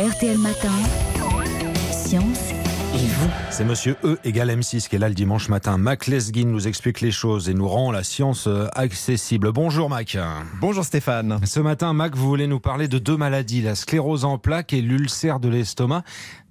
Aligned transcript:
RTL 0.00 0.38
Matin, 0.38 0.72
Science 1.92 2.52
et 2.94 3.06
vous. 3.06 3.28
C'est 3.50 3.64
monsieur 3.64 3.96
E 4.02 4.16
égale 4.24 4.48
M6 4.48 4.88
qui 4.88 4.96
est 4.96 4.98
là 4.98 5.10
le 5.10 5.14
dimanche 5.14 5.50
matin. 5.50 5.76
Mac 5.76 6.06
Lesguin 6.06 6.46
nous 6.46 6.66
explique 6.66 7.02
les 7.02 7.10
choses 7.10 7.50
et 7.50 7.54
nous 7.54 7.68
rend 7.68 7.92
la 7.92 8.02
science 8.02 8.46
euh, 8.46 8.66
accessible. 8.74 9.52
Bonjour 9.52 9.90
Mac. 9.90 10.16
Bonjour 10.58 10.84
Stéphane. 10.84 11.38
Ce 11.44 11.60
matin, 11.60 11.92
Mac, 11.92 12.16
vous 12.16 12.26
voulez 12.26 12.46
nous 12.46 12.60
parler 12.60 12.88
de 12.88 12.98
deux 12.98 13.18
maladies, 13.18 13.60
la 13.60 13.74
sclérose 13.74 14.24
en 14.24 14.38
plaques 14.38 14.72
et 14.72 14.80
l'ulcère 14.80 15.38
de 15.38 15.50
l'estomac. 15.50 16.02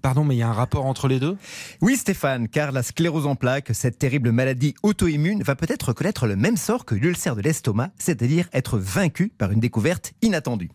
Pardon, 0.02 0.24
mais 0.24 0.36
il 0.36 0.40
y 0.40 0.44
a 0.44 0.48
un 0.48 0.54
rapport 0.54 0.86
entre 0.86 1.10
les 1.10 1.20
deux? 1.20 1.36
Oui 1.82 1.98
Stéphane, 1.98 2.48
car 2.48 2.72
la 2.72 2.84
sclérose 2.84 3.28
en 3.28 3.36
plaques, 3.36 3.72
cette 3.74 4.00
terrible 4.00 4.32
maladie 4.32 4.74
auto-immune, 4.82 5.44
va 5.44 5.56
peut-être 5.56 5.92
connaître 5.92 6.26
le 6.26 6.38
même 6.38 6.56
sort 6.56 6.86
que 6.86 6.96
l'ulcère 6.96 7.36
de 7.36 7.42
l'estomac, 7.42 7.92
c'est-à-dire 7.98 8.48
être 8.54 8.78
vaincu 8.78 9.32
par 9.38 9.52
une 9.52 9.60
découverte 9.60 10.14
inattendue. 10.22 10.70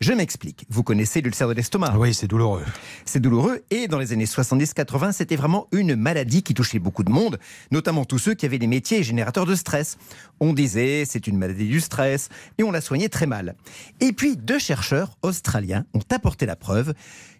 Je 0.00 0.14
m'explique. 0.14 0.64
Vous 0.70 0.82
connaissez 0.82 1.20
l'ulcère 1.20 1.46
de 1.48 1.52
l'estomac? 1.52 1.94
Oui, 1.98 2.14
c'est 2.14 2.26
douloureux. 2.26 2.64
C'est 3.04 3.20
douloureux 3.20 3.62
et 3.70 3.86
dans 3.86 3.98
les 3.98 4.14
années 4.14 4.24
70-80, 4.24 5.12
c'était 5.12 5.36
vraiment 5.36 5.66
une 5.72 5.94
maladie 5.94 6.42
qui 6.42 6.54
touchait 6.54 6.78
beaucoup 6.78 7.04
de 7.04 7.10
monde, 7.10 7.38
notamment 7.70 8.06
tous 8.06 8.18
ceux 8.18 8.32
qui 8.32 8.46
avaient 8.46 8.58
des 8.58 8.66
métiers 8.66 9.02
générateurs 9.02 9.44
de 9.44 9.54
stress. 9.54 9.98
On 10.40 10.54
disait 10.54 11.04
c'est 11.06 11.26
une 11.26 11.36
maladie 11.36 11.68
du 11.68 11.80
stress 11.80 12.30
et 12.56 12.62
on 12.62 12.70
la 12.70 12.80
soignait 12.80 13.10
très 13.10 13.26
mal. 13.26 13.56
Et 14.00 14.12
puis 14.12 14.38
deux 14.38 14.58
chercheurs 14.58 15.18
australiens 15.20 15.84
ont 15.92 16.00
apporté 16.10 16.46
la 16.46 16.56
preuve 16.56 16.94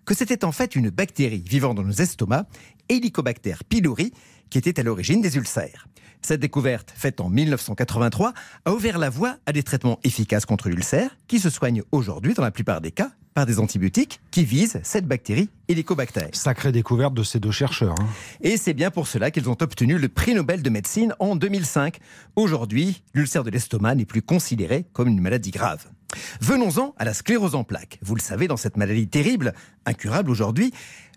que 0.05 0.15
c'était 0.15 0.45
en 0.45 0.53
fait 0.53 0.75
une 0.77 0.91
bactérie 0.91 1.45
vivant 1.47 1.75
dans 1.75 1.83
nos 1.83 1.93
estomacs, 1.93 2.47
Helicobacter 2.89 3.55
pylori, 3.69 4.13
qui 4.51 4.59
était 4.59 4.81
à 4.81 4.83
l'origine 4.83 5.21
des 5.21 5.37
ulcères. 5.37 5.87
Cette 6.23 6.41
découverte, 6.41 6.93
faite 6.95 7.21
en 7.21 7.31
1983, 7.31 8.35
a 8.65 8.73
ouvert 8.73 8.99
la 8.99 9.09
voie 9.09 9.37
à 9.47 9.53
des 9.53 9.63
traitements 9.63 9.99
efficaces 10.05 10.45
contre 10.45 10.69
l'ulcère, 10.69 11.17
qui 11.29 11.39
se 11.39 11.49
soignent 11.49 11.83
aujourd'hui, 11.93 12.35
dans 12.35 12.43
la 12.43 12.51
plupart 12.51 12.81
des 12.81 12.91
cas, 12.91 13.11
par 13.33 13.47
des 13.47 13.59
antibiotiques 13.59 14.21
qui 14.31 14.45
visent 14.45 14.81
cette 14.83 15.07
bactérie 15.07 15.49
Helicobacter. 15.69 16.27
Sacrée 16.33 16.73
découverte 16.73 17.15
de 17.15 17.23
ces 17.23 17.39
deux 17.39 17.53
chercheurs. 17.53 17.95
hein. 17.99 18.07
Et 18.41 18.57
c'est 18.57 18.75
bien 18.75 18.91
pour 18.91 19.07
cela 19.07 19.31
qu'ils 19.31 19.49
ont 19.49 19.57
obtenu 19.61 19.99
le 19.99 20.09
prix 20.09 20.35
Nobel 20.35 20.63
de 20.63 20.71
médecine 20.71 21.15
en 21.21 21.37
2005. 21.37 21.99
Aujourd'hui, 22.37 23.03
l'ulcère 23.15 23.45
de 23.45 23.51
l'estomac 23.51 23.95
n'est 23.95 24.05
plus 24.05 24.21
considéré 24.23 24.85
comme 24.93 25.09
une 25.09 25.21
maladie 25.21 25.53
grave. 25.53 25.87
Venons-en 26.41 26.95
à 26.99 27.05
la 27.05 27.15
sclérose 27.15 27.55
en 27.55 27.65
plaques. 27.65 27.99
Vous 28.03 28.15
le 28.15 28.21
savez, 28.21 28.49
dans 28.49 28.57
cette 28.57 28.77
maladie 28.77 29.09
terrible, 29.09 29.55
incurable 29.87 30.31
aujourd'hui, 30.31 30.73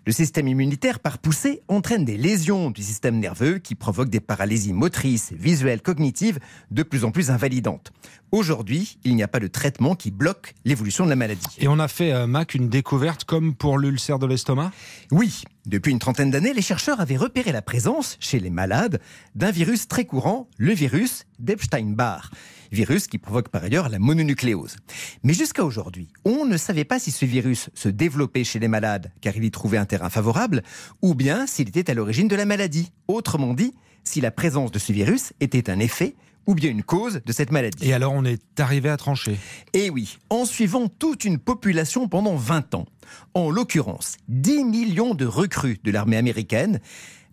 le 0.06 0.12
système 0.12 0.48
immunitaire 0.48 1.00
par 1.00 1.16
poussée 1.16 1.62
entraîne 1.66 2.04
des 2.04 2.18
lésions 2.18 2.70
du 2.70 2.82
système 2.82 3.18
nerveux 3.18 3.56
qui 3.56 3.74
provoquent 3.74 4.10
des 4.10 4.20
paralysies 4.20 4.74
motrices, 4.74 5.32
visuelles, 5.32 5.80
cognitives 5.80 6.40
de 6.70 6.82
plus 6.82 7.04
en 7.04 7.10
plus 7.10 7.30
invalidantes. 7.30 7.90
Aujourd'hui, 8.30 8.98
il 9.04 9.16
n'y 9.16 9.22
a 9.22 9.28
pas 9.28 9.40
de 9.40 9.46
traitement 9.46 9.94
qui 9.94 10.10
bloque 10.10 10.54
l'évolution 10.66 11.04
de 11.04 11.10
la 11.10 11.16
maladie. 11.16 11.46
Et 11.58 11.68
on 11.68 11.78
a 11.78 11.88
fait, 11.88 12.12
euh, 12.12 12.26
Mac, 12.26 12.54
une 12.54 12.68
découverte 12.68 13.24
comme 13.24 13.54
pour 13.54 13.78
l'ulcère 13.78 14.18
de 14.18 14.26
l'estomac? 14.26 14.72
Oui, 15.10 15.44
depuis 15.64 15.92
une 15.92 16.00
trentaine 16.00 16.30
d'années, 16.30 16.52
les 16.52 16.60
chercheurs 16.60 17.00
avaient 17.00 17.16
repéré 17.16 17.50
la 17.50 17.62
présence, 17.62 18.18
chez 18.20 18.40
les 18.40 18.50
malades, 18.50 19.00
d'un 19.34 19.52
virus 19.52 19.88
très 19.88 20.04
courant, 20.04 20.48
le 20.58 20.74
virus 20.74 21.24
d'Epstein-Barr. 21.38 22.30
Virus 22.74 23.06
qui 23.06 23.18
provoque 23.18 23.48
par 23.48 23.64
ailleurs 23.64 23.88
la 23.88 23.98
mononucléose. 23.98 24.76
Mais 25.22 25.32
jusqu'à 25.32 25.64
aujourd'hui, 25.64 26.08
on 26.24 26.44
ne 26.44 26.56
savait 26.56 26.84
pas 26.84 26.98
si 26.98 27.10
ce 27.10 27.24
virus 27.24 27.70
se 27.74 27.88
développait 27.88 28.44
chez 28.44 28.58
les 28.58 28.68
malades 28.68 29.12
car 29.20 29.34
il 29.36 29.44
y 29.44 29.50
trouvait 29.50 29.78
un 29.78 29.86
terrain 29.86 30.10
favorable, 30.10 30.62
ou 31.00 31.14
bien 31.14 31.46
s'il 31.46 31.68
était 31.68 31.90
à 31.90 31.94
l'origine 31.94 32.28
de 32.28 32.36
la 32.36 32.44
maladie. 32.44 32.92
Autrement 33.08 33.54
dit, 33.54 33.72
si 34.02 34.20
la 34.20 34.30
présence 34.30 34.70
de 34.70 34.78
ce 34.78 34.92
virus 34.92 35.32
était 35.40 35.70
un 35.70 35.78
effet 35.78 36.14
ou 36.46 36.54
bien 36.54 36.70
une 36.70 36.82
cause 36.82 37.22
de 37.24 37.32
cette 37.32 37.52
maladie. 37.52 37.88
Et 37.88 37.94
alors 37.94 38.12
on 38.12 38.24
est 38.24 38.60
arrivé 38.60 38.88
à 38.90 38.96
trancher. 38.96 39.38
Et 39.72 39.88
oui, 39.88 40.18
en 40.28 40.44
suivant 40.44 40.88
toute 40.88 41.24
une 41.24 41.38
population 41.38 42.08
pendant 42.08 42.36
20 42.36 42.74
ans, 42.74 42.86
en 43.34 43.50
l'occurrence 43.50 44.16
10 44.28 44.64
millions 44.64 45.14
de 45.14 45.24
recrues 45.24 45.78
de 45.82 45.90
l'armée 45.90 46.16
américaine, 46.16 46.80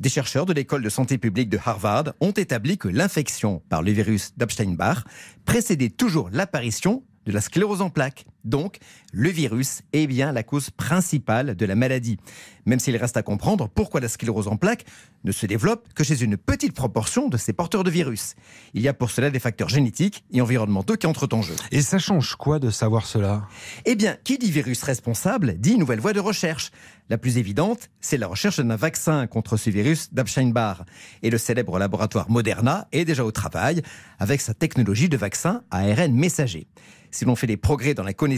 des 0.02 0.10
chercheurs 0.10 0.48
de 0.48 0.54
l'école 0.54 0.82
de 0.82 0.90
santé 0.90 1.20
publique 1.20 1.48
de 1.48 1.60
Harvard 1.64 2.14
ont 2.22 2.32
établi 2.32 2.80
que 2.80 2.88
l'infection 2.88 3.62
par 3.70 3.84
le 3.84 3.92
virus 3.92 4.36
d'Epstein-Barr 4.36 5.06
précédait 5.46 5.90
toujours 5.90 6.30
l'apparition 6.34 7.04
de 7.28 7.32
la 7.32 7.40
sclérose 7.40 7.84
en 7.84 7.92
plaques. 7.92 8.26
Donc, 8.44 8.78
le 9.12 9.30
virus 9.30 9.82
est 9.94 10.08
bien 10.08 10.32
la 10.32 10.44
cause 10.44 10.70
principale 10.70 11.56
de 11.56 11.66
la 11.66 11.76
maladie. 11.76 12.18
Même 12.66 12.80
s'il 12.80 12.96
reste 12.96 13.18
à 13.18 13.24
comprendre 13.24 13.70
pourquoi 13.70 14.00
la 14.00 14.08
sclérose 14.08 14.48
en 14.48 14.56
plaques 14.56 14.86
ne 15.24 15.32
se 15.32 15.46
développe 15.46 15.88
que 15.94 16.04
chez 16.04 16.22
une 16.24 16.38
petite 16.38 16.74
proportion 16.74 17.28
de 17.28 17.38
ces 17.38 17.54
porteurs 17.54 17.84
de 17.84 17.92
virus. 17.92 18.36
Il 18.74 18.82
y 18.82 18.88
a 18.88 18.94
pour 18.94 19.12
cela 19.12 19.30
des 19.30 19.40
facteurs 19.40 19.70
génétiques 19.70 20.24
et 20.32 20.42
environnementaux 20.42 20.96
qui 20.96 21.08
entrent 21.08 21.28
en 21.32 21.42
jeu. 21.42 21.56
Et 21.72 21.82
ça 21.82 22.00
change 22.00 22.36
quoi 22.36 22.60
de 22.60 22.70
savoir 22.70 23.06
cela? 23.06 23.48
Eh 23.86 23.96
bien, 23.96 24.18
qui 24.24 24.38
dit 24.38 24.52
virus 24.52 24.84
responsable 24.84 25.56
dit 25.58 25.78
nouvelle 25.78 26.00
voie 26.00 26.14
de 26.14 26.20
recherche. 26.20 26.72
La 27.10 27.18
plus 27.18 27.38
évidente, 27.38 27.90
c'est 28.00 28.18
la 28.18 28.28
recherche 28.28 28.60
d'un 28.60 28.76
vaccin 28.76 29.28
contre 29.28 29.58
ce 29.58 29.70
virus 29.70 30.14
d'Epstein-Barr. 30.14 30.86
Et 31.24 31.30
le 31.30 31.38
célèbre 31.38 31.78
laboratoire 31.78 32.30
Moderna 32.30 32.88
est 32.92 33.06
déjà 33.06 33.26
au 33.26 33.32
travail 33.32 33.82
avec 34.20 34.40
sa 34.40 34.54
technologie 34.54 35.10
de 35.10 35.18
vaccin 35.18 35.64
ARN 35.72 36.14
messager. 36.14 36.68
Si 37.14 37.26
l'on 37.26 37.36
fait 37.36 37.48
des 37.48 37.58
progrès 37.58 37.94
dans 37.94 38.04
la 38.04 38.14
connaissance 38.14 38.31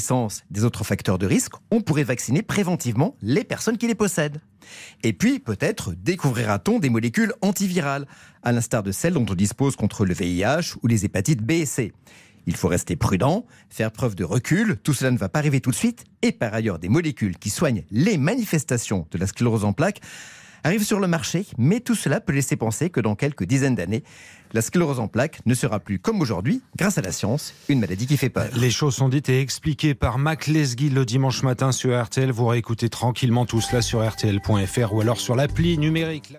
des 0.51 0.63
autres 0.63 0.83
facteurs 0.83 1.17
de 1.17 1.25
risque, 1.25 1.53
on 1.71 1.81
pourrait 1.81 2.03
vacciner 2.03 2.41
préventivement 2.41 3.15
les 3.21 3.43
personnes 3.43 3.77
qui 3.77 3.87
les 3.87 3.95
possèdent. 3.95 4.41
Et 5.03 5.13
puis, 5.13 5.39
peut-être, 5.39 5.93
découvrira-t-on 5.93 6.79
des 6.79 6.89
molécules 6.89 7.33
antivirales, 7.41 8.07
à 8.43 8.51
l'instar 8.51 8.83
de 8.83 8.91
celles 8.91 9.13
dont 9.13 9.25
on 9.29 9.35
dispose 9.35 9.75
contre 9.75 10.05
le 10.05 10.13
VIH 10.13 10.75
ou 10.81 10.87
les 10.87 11.05
hépatites 11.05 11.41
B 11.41 11.51
et 11.51 11.65
C. 11.65 11.93
Il 12.45 12.55
faut 12.55 12.67
rester 12.67 12.95
prudent, 12.95 13.45
faire 13.69 13.91
preuve 13.91 14.15
de 14.15 14.23
recul, 14.23 14.77
tout 14.83 14.93
cela 14.93 15.11
ne 15.11 15.17
va 15.17 15.29
pas 15.29 15.39
arriver 15.39 15.61
tout 15.61 15.71
de 15.71 15.75
suite, 15.75 16.03
et 16.21 16.31
par 16.31 16.53
ailleurs 16.53 16.79
des 16.79 16.89
molécules 16.89 17.37
qui 17.37 17.49
soignent 17.49 17.85
les 17.91 18.17
manifestations 18.17 19.07
de 19.11 19.17
la 19.17 19.27
sclérose 19.27 19.63
en 19.63 19.73
plaques 19.73 20.01
arrivent 20.63 20.83
sur 20.83 20.99
le 20.99 21.07
marché, 21.07 21.45
mais 21.57 21.79
tout 21.79 21.95
cela 21.95 22.19
peut 22.19 22.33
laisser 22.33 22.55
penser 22.55 22.89
que 22.89 22.99
dans 22.99 23.15
quelques 23.15 23.43
dizaines 23.43 23.75
d'années, 23.75 24.03
la 24.53 24.61
sclérose 24.61 24.99
en 24.99 25.07
plaques 25.07 25.39
ne 25.45 25.55
sera 25.55 25.79
plus 25.79 25.97
comme 25.97 26.21
aujourd'hui, 26.21 26.61
grâce 26.77 26.97
à 26.97 27.01
la 27.01 27.11
science, 27.11 27.55
une 27.69 27.79
maladie 27.79 28.05
qui 28.05 28.17
fait 28.17 28.29
peur. 28.29 28.49
Les 28.55 28.69
choses 28.69 28.95
sont 28.95 29.09
dites 29.09 29.29
et 29.29 29.41
expliquées 29.41 29.95
par 29.95 30.19
Mac 30.19 30.47
Lesguy 30.47 30.89
le 30.89 31.05
dimanche 31.05 31.41
matin 31.41 31.71
sur 31.71 31.99
RTL. 31.99 32.31
Vous 32.31 32.45
réécoutez 32.45 32.89
tranquillement 32.89 33.45
tout 33.45 33.61
cela 33.61 33.81
sur 33.81 34.07
RTL.fr 34.07 34.93
ou 34.93 35.01
alors 35.01 35.19
sur 35.19 35.35
l'appli 35.35 35.77
numérique. 35.79 36.29